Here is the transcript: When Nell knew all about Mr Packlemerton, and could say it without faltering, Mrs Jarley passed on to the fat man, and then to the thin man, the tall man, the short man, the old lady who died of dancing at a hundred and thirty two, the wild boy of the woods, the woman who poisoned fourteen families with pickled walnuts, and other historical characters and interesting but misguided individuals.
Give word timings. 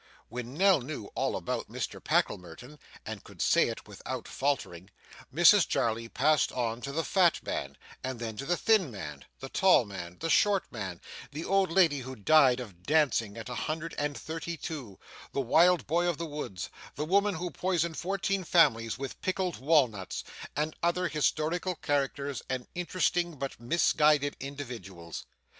When 0.29 0.55
Nell 0.55 0.81
knew 0.81 1.11
all 1.13 1.35
about 1.35 1.69
Mr 1.69 2.03
Packlemerton, 2.03 2.79
and 3.05 3.23
could 3.23 3.39
say 3.39 3.67
it 3.67 3.87
without 3.87 4.27
faltering, 4.27 4.89
Mrs 5.31 5.67
Jarley 5.67 6.09
passed 6.09 6.51
on 6.51 6.81
to 6.81 6.91
the 6.91 7.03
fat 7.03 7.43
man, 7.43 7.77
and 8.03 8.19
then 8.19 8.35
to 8.37 8.47
the 8.47 8.57
thin 8.57 8.89
man, 8.89 9.25
the 9.41 9.49
tall 9.49 9.85
man, 9.85 10.17
the 10.19 10.27
short 10.27 10.63
man, 10.71 10.99
the 11.31 11.45
old 11.45 11.71
lady 11.71 11.99
who 11.99 12.15
died 12.15 12.59
of 12.59 12.81
dancing 12.81 13.37
at 13.37 13.47
a 13.47 13.53
hundred 13.53 13.93
and 13.99 14.17
thirty 14.17 14.57
two, 14.57 14.97
the 15.33 15.39
wild 15.41 15.85
boy 15.85 16.07
of 16.07 16.17
the 16.17 16.25
woods, 16.25 16.71
the 16.95 17.05
woman 17.05 17.35
who 17.35 17.51
poisoned 17.51 17.95
fourteen 17.95 18.43
families 18.43 18.97
with 18.97 19.21
pickled 19.21 19.57
walnuts, 19.59 20.23
and 20.55 20.75
other 20.81 21.09
historical 21.09 21.75
characters 21.75 22.41
and 22.49 22.65
interesting 22.73 23.35
but 23.35 23.59
misguided 23.59 24.35
individuals. 24.39 25.27